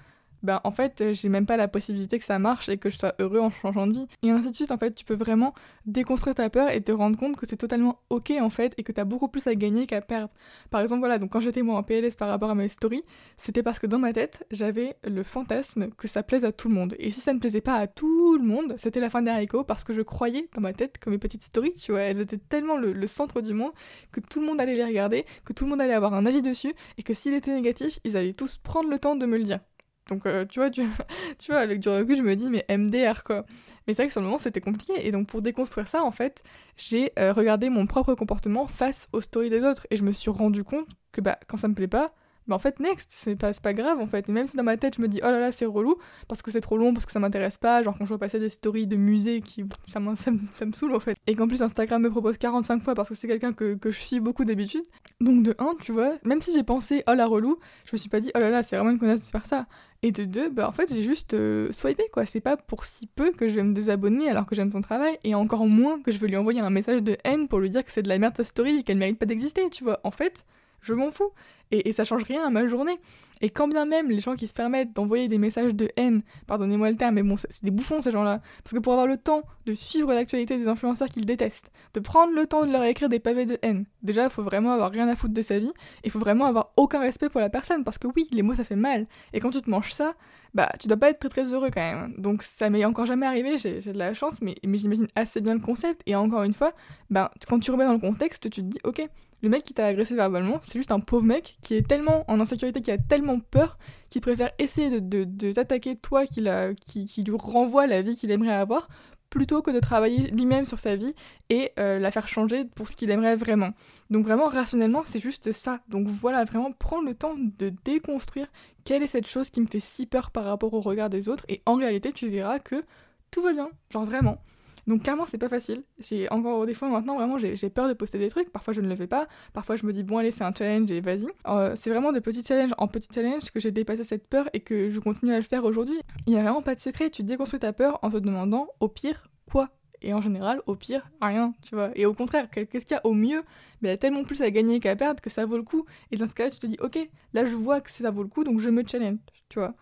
ben 0.47 0.61
en 0.65 0.71
fait 0.71 1.01
euh, 1.01 1.13
j'ai 1.13 1.29
même 1.29 1.45
pas 1.45 1.57
la 1.57 1.69
possibilité 1.69 2.19
que 2.19 2.25
ça 2.25 2.39
marche 2.39 2.69
et 2.69 2.79
que 2.79 2.89
je 2.89 2.97
sois 2.97 3.15
heureux 3.19 3.41
en 3.41 3.51
changeant 3.51 3.87
de 3.87 3.93
vie. 3.93 4.07
Et 4.23 4.31
ainsi 4.31 4.51
de 4.51 4.55
suite 4.55 4.71
en 4.71 4.79
fait 4.79 4.95
tu 4.95 5.05
peux 5.05 5.15
vraiment 5.15 5.53
déconstruire 5.85 6.35
ta 6.35 6.49
peur 6.49 6.71
et 6.71 6.81
te 6.81 6.93
rendre 6.93 7.19
compte 7.19 7.37
que 7.37 7.47
c'est 7.47 7.57
totalement 7.57 7.99
ok 8.11 8.33
en 8.41 8.49
fait 8.49 8.73
et 8.79 8.83
que 8.83 8.93
t'as 8.93 9.05
beaucoup 9.05 9.29
plus 9.29 9.47
à 9.47 9.55
gagner 9.55 9.87
qu'à 9.87 10.01
perdre. 10.01 10.31
Par 10.71 10.81
exemple 10.81 11.01
voilà 11.01 11.19
donc 11.19 11.31
quand 11.31 11.41
j'étais 11.41 11.63
moi 11.63 11.77
en 11.77 11.83
PLS 11.83 12.15
par 12.17 12.29
rapport 12.29 12.51
à 12.51 12.55
mes 12.55 12.69
stories 12.69 13.03
c'était 13.37 13.63
parce 13.63 13.79
que 13.79 13.87
dans 13.87 13.99
ma 13.99 14.13
tête 14.13 14.47
j'avais 14.51 14.97
le 15.05 15.23
fantasme 15.23 15.91
que 15.91 16.09
ça 16.09 16.23
plaise 16.23 16.45
à 16.45 16.53
tout 16.53 16.69
le 16.69 16.75
monde 16.75 16.95
et 16.99 17.11
si 17.11 17.21
ça 17.21 17.35
ne 17.35 17.39
plaisait 17.39 17.61
pas 17.61 17.75
à 17.75 17.87
tout 17.87 18.39
le 18.39 18.45
monde 18.45 18.77
c'était 18.79 19.01
la 19.01 19.11
fin 19.11 19.23
des 19.23 19.31
haricots 19.31 19.65
parce 19.65 19.85
que 19.85 19.93
je 19.93 20.03
croyais 20.03 20.49
dans 20.55 20.63
ma 20.63 20.73
tête 20.73 20.99
que 20.99 21.11
mes 21.11 21.19
petites 21.19 21.43
stories 21.43 21.75
tu 21.75 21.91
vois 21.93 22.01
elles 22.01 22.21
étaient 22.21 22.39
tellement 22.39 22.77
le, 22.77 22.93
le 22.93 23.07
centre 23.07 23.41
du 23.41 23.53
monde 23.53 23.73
que 24.13 24.21
tout 24.21 24.41
le 24.41 24.47
monde 24.47 24.61
allait 24.61 24.77
les 24.77 24.85
regarder 24.85 25.27
que 25.45 25.53
tout 25.53 25.65
le 25.65 25.71
monde 25.71 25.81
allait 25.81 25.93
avoir 25.93 26.15
un 26.15 26.25
avis 26.25 26.43
dessus 26.43 26.75
et 26.99 27.03
que 27.03 27.15
s'il 27.15 27.35
était 27.35 27.53
négatif 27.53 27.99
ils 28.05 28.17
allaient 28.17 28.33
tous 28.33 28.59
prendre 28.59 28.89
le 28.89 28.99
temps 28.99 29.17
de 29.17 29.27
me 29.27 29.39
le 29.39 29.45
dire. 29.45 29.61
Donc, 30.09 30.25
euh, 30.27 30.45
tu, 30.45 30.61
vois, 30.61 30.71
tu, 30.71 30.83
avec 31.53 31.81
du 31.81 31.89
recul, 31.89 32.17
je 32.17 32.23
me 32.23 32.37
dis, 32.37 32.49
mais 32.49 32.65
MDR, 32.71 33.25
quoi. 33.25 33.45
Mais 33.87 33.95
c'est 33.95 34.03
vrai 34.03 34.07
que 34.07 34.13
sur 34.13 34.21
le 34.21 34.27
moment, 34.27 34.39
c'était 34.39 34.61
compliqué. 34.61 35.07
Et 35.07 35.11
donc, 35.11 35.27
pour 35.27 35.43
déconstruire 35.43 35.89
ça, 35.89 36.05
en 36.05 36.13
fait, 36.13 36.43
j'ai 36.77 37.13
euh, 37.19 37.33
regardé 37.33 37.71
mon 37.71 37.87
propre 37.87 38.15
comportement 38.15 38.67
face 38.67 39.09
aux 39.13 39.21
stories 39.21 39.51
des 39.51 39.63
autres. 39.63 39.87
Et 39.91 39.97
je 39.97 40.05
me 40.05 40.13
suis 40.13 40.31
rendu 40.31 40.63
compte 40.63 40.89
que, 41.13 41.21
bah, 41.21 41.39
quand 41.49 41.57
ça 41.57 41.69
me 41.69 41.75
plaît 41.75 41.89
pas, 41.89 42.13
bah 42.49 42.55
en 42.55 42.59
fait 42.59 42.79
next 42.81 43.11
c'est 43.13 43.37
pas, 43.37 43.53
pas 43.53 43.75
grave 43.75 43.99
en 43.99 44.07
fait. 44.07 44.29
Et 44.29 44.33
même 44.33 44.47
si 44.47 44.57
dans 44.57 44.63
ma 44.63 44.77
tête 44.77 44.97
je 44.97 45.03
me 45.03 45.09
dis 45.09 45.21
oh 45.23 45.27
là 45.27 45.41
là 45.41 45.53
c'est 45.53 45.65
relou 45.65 45.97
parce 46.29 46.43
que 46.43 46.51
c'est 46.51 46.61
trop 46.61 46.77
long 46.77 46.93
parce 46.95 47.07
que 47.07 47.13
ça 47.13 47.19
m'intéresse 47.19 47.59
pas 47.59 47.83
genre 47.83 47.97
quand 47.99 48.05
je 48.05 48.11
vois 48.11 48.19
passer 48.19 48.39
des 48.39 48.49
stories 48.49 48.87
de 48.87 48.97
musées 48.97 49.41
qui 49.41 49.65
ça, 49.87 50.01
ça, 50.15 50.31
ça, 50.57 50.67
me 50.67 50.73
saoule 50.73 50.95
en 50.95 51.01
fait. 51.01 51.17
Et 51.27 51.35
qu'en 51.35 51.49
plus 51.49 51.63
Instagram 51.63 52.03
me 52.03 52.11
propose 52.11 52.39
45 52.39 52.83
fois 52.83 52.95
parce 52.95 53.09
que 53.09 53.15
c'est 53.15 53.29
quelqu'un 53.29 53.53
que, 53.53 53.75
que, 53.75 53.91
je 53.91 53.99
suis 53.99 54.21
beaucoup 54.21 54.45
d'habitude. 54.45 54.85
Donc 55.21 55.43
de 55.43 55.55
1 55.59 55.77
tu 55.81 55.93
vois 55.93 56.15
même 56.25 56.41
si 56.41 56.53
j'ai 56.53 56.63
pensé 56.63 57.03
oh 57.09 57.15
la 57.15 57.27
relou 57.27 57.59
je 57.85 57.91
me 57.95 57.99
suis 57.99 58.09
pas 58.09 58.21
dit 58.21 58.31
oh 58.35 58.39
là 58.39 58.51
là 58.51 58.63
c'est 58.63 58.77
vraiment 58.77 58.91
une 58.91 58.99
connasse 58.99 59.27
de 59.27 59.31
faire 59.31 59.47
ça. 59.47 59.67
Et 60.03 60.13
de 60.13 60.25
2 60.25 60.51
bah 60.51 60.69
en 60.69 60.73
fait 60.73 60.93
j'ai 60.93 61.03
juste 61.03 61.35
euh, 61.35 61.73
swipé 61.73 62.05
quoi. 62.13 62.27
C'est 62.27 62.41
pas 62.41 62.57
pour 62.57 62.85
si 62.85 63.07
peu 63.07 63.33
que 63.33 63.49
je 63.49 63.55
vais 63.55 63.65
me 63.65 63.75
désabonner 63.75 64.31
alors 64.31 64.47
que 64.47 64.55
j'aime 64.55 64.71
son 64.71 64.83
travail 64.83 65.19
et 65.25 65.35
encore 65.35 65.67
moins 65.67 66.01
que 66.01 66.13
je 66.13 66.19
vais 66.19 66.29
lui 66.29 66.37
envoyer 66.37 66.61
un 66.61 66.71
message 66.71 67.03
de 67.03 67.17
haine 67.25 67.49
pour 67.49 67.59
lui 67.59 67.71
dire 67.71 67.85
que 67.85 67.91
c'est 67.91 68.03
de 68.03 68.09
la 68.09 68.19
merde 68.19 68.37
sa 68.37 68.45
story 68.45 68.79
et 68.79 68.83
qu'elle 68.85 68.99
mérite 68.99 69.19
pas 69.19 69.27
d'exister 69.27 69.69
tu 69.71 69.83
vois. 69.83 70.01
En 70.05 70.11
fait 70.11 70.45
je 70.87 70.95
m'en 70.95 71.11
fous. 71.11 71.33
Et, 71.73 71.93
ça 71.93 72.05
change 72.05 72.23
rien 72.25 72.47
à 72.47 72.51
ma 72.51 72.67
journée. 72.67 72.99
Et 73.43 73.51
quand 73.51 73.69
bien 73.69 73.85
même 73.85 74.09
les 74.09 74.21
gens 74.21 74.35
qui 74.35 74.49
se 74.49 74.55
permettent 74.55 74.95
d'envoyer 74.95 75.29
des 75.29 75.39
messages 75.39 75.75
de 75.75 75.91
haine, 75.97 76.23
pardonnez-moi 76.47 76.91
le 76.91 76.97
terme, 76.97 77.17
mais 77.17 77.23
bon, 77.23 77.37
c'est 77.37 77.65
des 77.65 77.71
bouffons 77.71 78.01
ces 78.01 78.11
gens-là. 78.11 78.41
Parce 78.65 78.73
que 78.73 78.79
pour 78.79 78.93
avoir 78.93 79.07
le 79.07 79.19
temps 79.19 79.43
de 79.67 79.75
suivre 79.75 80.15
l'actualité 80.15 80.57
des 80.57 80.69
influenceurs 80.69 81.09
qu'ils 81.09 81.27
détestent, 81.27 81.71
de 81.95 82.01
prendre 82.01 82.33
le 82.33 82.47
temps 82.47 82.65
de 82.65 82.73
leur 82.73 82.85
écrire 82.85 83.09
des 83.09 83.19
pavés 83.19 83.45
de 83.45 83.59
haine, 83.63 83.85
déjà, 84.03 84.25
il 84.25 84.31
faut 84.31 84.43
vraiment 84.43 84.73
avoir 84.73 84.91
rien 84.91 85.09
à 85.09 85.17
foutre 85.17 85.35
de 85.35 85.43
sa 85.43 85.59
vie, 85.59 85.69
et 85.69 86.07
il 86.07 86.11
faut 86.11 86.19
vraiment 86.19 86.47
avoir 86.47 86.71
aucun 86.77 87.01
respect 87.01 87.29
pour 87.29 87.41
la 87.41 87.51
personne, 87.51 87.85
parce 87.85 87.99
que 87.99 88.07
oui, 88.15 88.27
les 88.31 88.43
mots 88.43 88.55
ça 88.55 88.65
fait 88.65 88.77
mal. 88.77 89.07
Et 89.35 89.41
quand 89.41 89.51
tu 89.51 89.61
te 89.61 89.69
manges 89.69 89.93
ça, 89.93 90.15
bah 90.55 90.71
tu 90.81 90.89
dois 90.89 90.97
pas 90.97 91.11
être 91.11 91.19
très 91.19 91.29
très 91.29 91.53
heureux 91.53 91.71
quand 91.73 91.83
même. 91.83 92.15
Donc 92.17 92.43
ça 92.43 92.71
m'est 92.71 92.85
encore 92.87 93.05
jamais 93.05 93.27
arrivé, 93.27 93.59
j'ai 93.59 93.81
de 93.81 93.99
la 93.99 94.15
chance, 94.15 94.41
mais, 94.41 94.55
mais 94.67 94.79
j'imagine 94.79 95.07
assez 95.15 95.43
bien 95.43 95.55
le 95.55 95.61
concept. 95.61 96.03
Et 96.07 96.15
encore 96.17 96.43
une 96.45 96.55
fois, 96.55 96.73
bah 97.11 97.31
quand 97.47 97.59
tu 97.61 97.71
remets 97.71 97.85
dans 97.85 97.93
le 97.93 97.99
contexte, 97.99 98.45
tu 98.45 98.63
te 98.63 98.67
dis, 98.67 98.79
ok, 98.85 99.07
le 99.43 99.49
mec 99.51 99.63
qui 99.63 99.75
t'a 99.75 99.87
agressé 99.87 100.15
verbalement, 100.15 100.59
c'est 100.63 100.79
juste 100.79 100.93
un 100.93 101.01
pauvre 101.01 101.25
mec 101.25 101.56
qui 101.63 101.75
est 101.75 101.87
tellement 101.87 102.25
en 102.29 102.41
insécurité, 102.41 102.81
qui 102.81 102.91
a 102.91 102.99
tellement 102.99 103.41
peur, 103.41 103.79
qu'il 104.11 104.21
préfère 104.21 104.51
essayer 104.59 105.01
de, 105.01 105.53
t'attaquer 105.53 105.97
toi, 105.97 106.27
qui, 106.27 106.47
qui, 106.85 107.05
qui, 107.05 107.23
lui 107.23 107.37
renvoie 107.39 107.87
la 107.87 108.03
vie 108.03 108.17
qu'il 108.17 108.31
aimerait 108.31 108.55
avoir, 108.55 108.89
plutôt 109.31 109.63
que 109.63 109.71
de 109.71 109.81
travailler 109.81 110.31
lui-même 110.31 110.65
sur 110.65 110.79
sa 110.79 110.97
vie 110.97 111.15
et 111.51 111.73
euh, 111.79 111.99
la 111.99 112.11
faire 112.11 112.29
changer 112.29 112.65
pour 112.65 112.89
ce 112.89 112.95
qu'il 112.97 113.11
aimerait 113.11 113.37
vraiment. 113.37 113.71
Donc 114.11 114.25
vraiment, 114.25 114.47
rationnellement, 114.47 115.03
c'est 115.05 115.19
juste 115.19 115.53
ça. 115.53 115.81
Donc 115.89 116.09
voilà, 116.09 116.45
vraiment 116.45 116.73
prendre 116.73 117.07
le 117.07 117.15
temps 117.15 117.35
de 117.37 117.73
déconstruire 117.85 118.47
quelle 118.85 119.03
est 119.03 119.09
cette 119.09 119.27
chose 119.27 119.51
qui 119.51 119.61
me 119.61 119.67
fait 119.67 119.81
si 119.81 120.07
peur 120.07 120.31
par 120.31 120.45
rapport 120.45 120.73
au 120.75 120.81
regard 120.81 121.11
des 121.11 121.29
autres, 121.29 121.45
et 121.49 121.63
en 121.67 121.75
réalité, 121.75 122.13
tu 122.13 122.29
verras 122.29 122.61
que 122.61 122.85
tout 123.31 123.43
va 123.43 123.53
bien, 123.53 123.69
genre 123.91 124.05
vraiment. 124.05 124.39
Donc 124.87 125.03
clairement, 125.03 125.27
c'est 125.27 125.39
pas 125.39 125.49
facile. 125.49 125.83
C'est 125.99 126.31
encore 126.31 126.65
des 126.65 126.75
fois 126.75 126.89
maintenant, 126.89 127.17
vraiment, 127.17 127.39
j'ai 127.39 127.71
peur 127.71 127.89
de 127.89 127.95
poster 127.95 128.19
des 128.19 128.29
trucs. 128.29 128.51
Parfois, 128.51 128.73
je 128.73 128.81
ne 128.81 128.89
le 128.89 128.95
fais 128.95 129.07
pas. 129.07 129.27
Parfois, 129.53 129.77
je 129.77 129.85
me 129.85 129.93
dis, 129.93 130.05
bon, 130.05 130.19
allez, 130.19 130.31
c'est 130.31 130.45
un 130.45 130.55
challenge 130.55 130.91
et 130.91 131.01
vas-y. 131.01 131.27
Euh, 131.49 131.73
c'est 131.75 131.91
vraiment 131.91 132.13
de 132.13 132.21
petits 132.21 132.45
challenges 132.45 132.75
en 132.79 132.87
petits 132.87 133.09
challenges 133.13 133.51
que 133.51 133.59
j'ai 133.61 133.73
dépassé 133.73 134.05
cette 134.05 134.29
peur 134.29 134.49
et 134.53 134.61
que 134.61 134.91
je 134.91 135.01
continue 135.01 135.33
à 135.33 135.39
le 135.39 135.43
faire 135.43 135.65
aujourd'hui. 135.65 135.99
Il 136.27 136.33
n'y 136.33 136.39
a 136.39 136.43
vraiment 136.43 136.63
pas 136.63 136.75
de 136.75 136.81
secret. 136.81 137.11
Tu 137.11 137.25
déconstruis 137.25 137.61
ta 137.61 137.73
peur 137.73 137.99
en 138.03 138.11
te 138.11 138.19
demandant, 138.19 138.69
au 138.81 138.89
pire, 138.89 139.29
quoi? 139.51 139.71
Et 140.03 140.13
en 140.15 140.21
général, 140.21 140.61
au 140.67 140.77
pire, 140.77 141.11
rien, 141.21 141.55
tu 141.63 141.75
vois. 141.75 141.91
Et 141.95 142.07
au 142.07 142.15
contraire, 142.15 142.49
qu'est-ce 142.51 142.85
qu'il 142.85 142.95
y 142.95 142.99
a 142.99 143.05
au 143.05 143.15
mieux? 143.15 143.43
Mais 143.81 143.89
il 143.89 143.93
y 143.93 143.95
a 143.95 143.97
tellement 143.97 144.25
plus 144.25 144.43
à 144.43 144.51
gagner 144.51 144.79
qu'à 144.79 144.95
perdre 144.95 145.21
que 145.21 145.31
ça 145.31 145.47
vaut 145.47 145.57
le 145.57 145.63
coup. 145.63 145.85
Et 146.13 146.17
dans 146.17 146.27
ce 146.27 146.35
cas-là, 146.35 146.51
tu 146.51 146.59
te 146.59 146.67
dis, 146.67 146.77
ok, 146.81 146.99
là 147.33 147.45
je 147.45 147.55
vois 147.55 147.81
que 147.81 147.91
ça 147.91 148.11
vaut 148.11 148.23
le 148.23 148.29
coup, 148.29 148.45
donc 148.45 148.61
je 148.61 148.71
me 148.71 148.85
challenge, 148.87 149.19
tu 149.49 149.59
vois. 149.59 149.75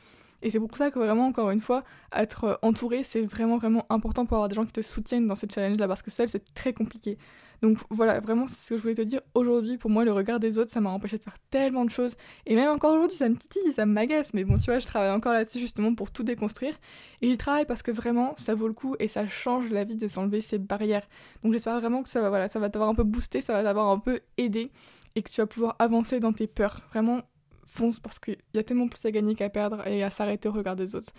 Et 0.45 0.51
c'est 0.51 0.61
pour 0.61 0.77
ça 0.77 0.91
que 0.91 0.99
vraiment, 0.99 1.27
encore 1.27 1.51
une 1.51 1.63
fois, 1.63 1.85
être 2.15 2.45
euh, 2.45 2.55
entouré, 2.61 3.03
c'est 3.03 3.23
vraiment, 3.23 3.57
vraiment 3.57 3.87
important 3.89 4.27
pour 4.27 4.37
avoir 4.37 4.49
des 4.49 4.55
gens 4.55 4.67
qui 4.67 4.73
te 4.73 4.83
soutiennent 4.83 5.27
dans 5.27 5.35
ces 5.35 5.49
challenges-là, 5.49 5.89
parce 5.89 6.03
que 6.03 6.11
seul, 6.11 6.29
c'est 6.29 6.53
très 6.53 6.75
compliqué. 6.75 7.17
Donc 7.63 7.79
voilà, 7.89 8.21
vraiment, 8.21 8.47
c'est 8.47 8.57
ce 8.57 8.69
que 8.71 8.77
je 8.77 8.83
voulais 8.83 8.95
te 8.95 9.01
dire 9.01 9.23
aujourd'hui. 9.35 9.79
Pour 9.79 9.89
moi, 9.89 10.05
le 10.05 10.13
regard 10.13 10.39
des 10.39 10.59
autres, 10.59 10.71
ça 10.71 10.83
m'a 10.83 10.91
empêché 10.91 11.17
de 11.17 11.23
faire 11.23 11.39
tellement 11.51 11.87
de 11.87 11.91
choses. 11.91 12.15
Et 12.45 12.57
même 12.57 12.69
encore 12.69 12.93
aujourd'hui, 12.93 13.17
ça 13.17 13.27
me 13.27 13.37
titille, 13.37 13.73
ça 13.73 13.87
m'agace. 13.87 14.35
Mais 14.35 14.45
bon, 14.45 14.59
tu 14.59 14.67
vois, 14.67 14.81
je 14.81 14.87
travaille 14.87 15.13
encore 15.13 15.33
là-dessus 15.33 15.61
justement 15.61 15.95
pour 15.95 16.11
tout 16.11 16.25
déconstruire. 16.25 16.79
Et 17.23 17.31
j'y 17.31 17.39
travaille 17.39 17.65
parce 17.65 17.83
que 17.83 17.91
vraiment, 17.91 18.35
ça 18.37 18.55
vaut 18.55 18.69
le 18.69 18.75
coup 18.75 18.97
et 18.99 19.09
ça 19.09 19.27
change 19.27 19.71
la 19.71 19.85
vie 19.85 19.97
de 19.97 20.09
s'enlever 20.09 20.43
ces 20.43 20.59
barrières. 20.59 21.09
Donc 21.43 21.55
j'espère 21.55 21.81
vraiment 21.81 22.03
que 22.03 22.11
ça 22.11 22.21
va, 22.21 22.29
voilà, 22.29 22.49
ça 22.49 22.59
va 22.59 22.69
t'avoir 22.69 22.91
un 22.91 22.95
peu 22.95 23.05
boosté, 23.05 23.41
ça 23.41 23.55
va 23.55 23.63
t'avoir 23.63 23.89
un 23.89 23.99
peu 23.99 24.21
aidé 24.37 24.71
et 25.15 25.23
que 25.23 25.31
tu 25.31 25.41
vas 25.41 25.47
pouvoir 25.47 25.77
avancer 25.79 26.21
dans 26.21 26.35
tes 26.35 26.47
peurs. 26.47 26.83
Vraiment, 26.91 27.23
fonce 27.75 28.01
parce 28.01 28.19
qu'il 28.19 28.37
y 28.55 28.59
a 28.59 28.63
tellement 28.63 28.89
plus 28.89 29.05
à 29.05 29.11
gagner 29.11 29.35
qu'à 29.35 29.51
perdre 29.51 29.87
et 29.87 30.03
à 30.03 30.11
s'arrêter 30.11 30.49
au 30.49 30.53
regard 30.53 30.77
des 30.77 30.95
autres. 30.95 31.13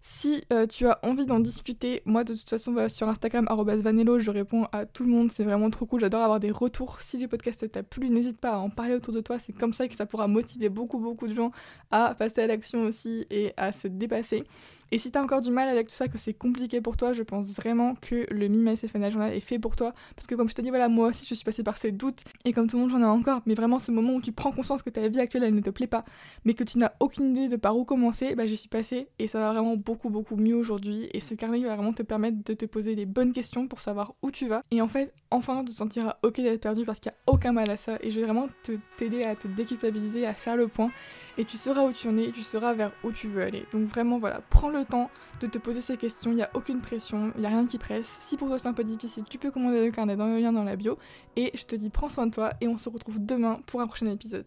Si 0.00 0.44
euh, 0.52 0.66
tu 0.66 0.86
as 0.86 0.98
envie 1.02 1.26
d'en 1.26 1.40
discuter, 1.40 2.02
moi 2.04 2.24
de 2.24 2.34
toute 2.34 2.48
façon 2.48 2.88
sur 2.88 3.08
Instagram 3.08 3.46
vanello, 3.50 4.18
je 4.18 4.30
réponds 4.30 4.66
à 4.72 4.86
tout 4.86 5.04
le 5.04 5.10
monde, 5.10 5.30
c'est 5.30 5.44
vraiment 5.44 5.70
trop 5.70 5.86
cool, 5.86 6.00
j'adore 6.00 6.22
avoir 6.22 6.40
des 6.40 6.50
retours. 6.50 7.00
Si 7.00 7.18
le 7.18 7.28
podcast 7.28 7.70
t'a 7.70 7.82
plu, 7.82 8.10
n'hésite 8.10 8.38
pas 8.38 8.52
à 8.52 8.58
en 8.58 8.70
parler 8.70 8.94
autour 8.94 9.12
de 9.12 9.20
toi, 9.20 9.38
c'est 9.38 9.52
comme 9.52 9.72
ça 9.72 9.88
que 9.88 9.94
ça 9.94 10.06
pourra 10.06 10.28
motiver 10.28 10.68
beaucoup 10.68 10.98
beaucoup 10.98 11.26
de 11.26 11.34
gens 11.34 11.50
à 11.90 12.14
passer 12.14 12.42
à 12.42 12.46
l'action 12.46 12.82
aussi 12.84 13.26
et 13.30 13.52
à 13.56 13.72
se 13.72 13.88
dépasser. 13.88 14.44
Et 14.92 14.98
si 14.98 15.10
t'as 15.10 15.22
encore 15.22 15.40
du 15.40 15.50
mal 15.50 15.68
avec 15.68 15.88
tout 15.88 15.94
ça, 15.94 16.06
que 16.06 16.16
c'est 16.16 16.32
compliqué 16.32 16.80
pour 16.80 16.96
toi, 16.96 17.12
je 17.12 17.24
pense 17.24 17.48
vraiment 17.48 17.96
que 17.96 18.26
le 18.30 18.48
Me 18.48 18.58
Myself 18.58 18.92
Journal 19.10 19.32
est 19.32 19.40
fait 19.40 19.58
pour 19.58 19.74
toi. 19.74 19.92
Parce 20.14 20.28
que 20.28 20.36
comme 20.36 20.48
je 20.48 20.54
te 20.54 20.62
dis, 20.62 20.68
voilà, 20.68 20.88
moi 20.88 21.08
aussi 21.08 21.26
je 21.28 21.34
suis 21.34 21.44
passée 21.44 21.64
par 21.64 21.76
ces 21.76 21.90
doutes, 21.90 22.22
et 22.44 22.52
comme 22.52 22.68
tout 22.68 22.76
le 22.76 22.82
monde 22.82 22.90
j'en 22.90 23.00
ai 23.00 23.04
encore, 23.04 23.40
mais 23.46 23.54
vraiment 23.54 23.80
ce 23.80 23.90
moment 23.90 24.14
où 24.14 24.20
tu 24.20 24.30
prends 24.30 24.52
conscience 24.52 24.82
que 24.82 24.90
ta 24.90 25.08
vie 25.08 25.18
actuelle 25.18 25.42
elle 25.42 25.54
ne 25.54 25.60
te 25.60 25.70
plaît 25.70 25.88
pas, 25.88 26.04
mais 26.44 26.54
que 26.54 26.62
tu 26.62 26.78
n'as 26.78 26.92
aucune 27.00 27.36
idée 27.36 27.48
de 27.48 27.56
par 27.56 27.76
où 27.76 27.84
commencer, 27.84 28.34
bah 28.36 28.46
j'y 28.46 28.56
suis 28.56 28.68
passée, 28.68 29.08
et 29.18 29.26
ça 29.26 29.40
va 29.40 29.52
vraiment 29.52 29.76
beaucoup 29.76 29.95
beaucoup 30.04 30.36
mieux 30.36 30.54
aujourd'hui 30.54 31.08
et 31.12 31.20
ce 31.20 31.34
carnet 31.34 31.60
va 31.60 31.74
vraiment 31.74 31.92
te 31.92 32.02
permettre 32.02 32.38
de 32.44 32.54
te 32.54 32.64
poser 32.64 32.94
les 32.94 33.06
bonnes 33.06 33.32
questions 33.32 33.66
pour 33.66 33.80
savoir 33.80 34.14
où 34.22 34.30
tu 34.30 34.46
vas 34.48 34.62
et 34.70 34.80
en 34.80 34.88
fait 34.88 35.12
enfin 35.30 35.64
tu 35.64 35.72
te 35.72 35.76
sentiras 35.76 36.16
ok 36.22 36.36
d'être 36.36 36.60
perdu 36.60 36.84
parce 36.84 37.00
qu'il 37.00 37.10
n'y 37.10 37.16
a 37.16 37.32
aucun 37.32 37.52
mal 37.52 37.70
à 37.70 37.76
ça 37.76 37.98
et 38.00 38.10
je 38.10 38.20
vais 38.20 38.26
vraiment 38.26 38.48
te 38.62 38.72
t'aider 38.96 39.24
à 39.24 39.34
te 39.34 39.48
déculpabiliser, 39.48 40.26
à 40.26 40.34
faire 40.34 40.56
le 40.56 40.68
point 40.68 40.90
et 41.38 41.44
tu 41.44 41.56
sauras 41.56 41.84
où 41.84 41.92
tu 41.92 42.08
en 42.08 42.16
es 42.16 42.30
tu 42.30 42.42
sauras 42.42 42.74
vers 42.74 42.92
où 43.04 43.12
tu 43.12 43.28
veux 43.28 43.42
aller. 43.42 43.64
Donc 43.72 43.88
vraiment 43.88 44.18
voilà, 44.18 44.40
prends 44.50 44.70
le 44.70 44.84
temps 44.84 45.10
de 45.40 45.46
te 45.46 45.58
poser 45.58 45.80
ces 45.80 45.96
questions, 45.96 46.30
il 46.30 46.36
n'y 46.36 46.42
a 46.42 46.50
aucune 46.54 46.80
pression, 46.80 47.32
il 47.34 47.40
n'y 47.40 47.46
a 47.46 47.50
rien 47.50 47.66
qui 47.66 47.78
presse. 47.78 48.16
Si 48.20 48.36
pour 48.36 48.48
toi 48.48 48.58
c'est 48.58 48.68
un 48.68 48.74
peu 48.74 48.84
difficile, 48.84 49.24
tu 49.28 49.38
peux 49.38 49.50
commander 49.50 49.84
le 49.84 49.90
carnet 49.90 50.16
dans 50.16 50.26
le 50.26 50.38
lien 50.38 50.52
dans 50.52 50.64
la 50.64 50.76
bio 50.76 50.98
et 51.36 51.50
je 51.54 51.64
te 51.64 51.76
dis 51.76 51.90
prends 51.90 52.08
soin 52.08 52.26
de 52.26 52.32
toi 52.32 52.52
et 52.60 52.68
on 52.68 52.78
se 52.78 52.88
retrouve 52.88 53.24
demain 53.24 53.60
pour 53.66 53.80
un 53.80 53.86
prochain 53.86 54.06
épisode. 54.06 54.46